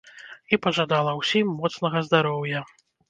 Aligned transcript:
І 0.55 0.57
пажадала 0.63 1.13
ўсім 1.19 1.51
моцнага 1.59 2.03
здароўя. 2.09 2.65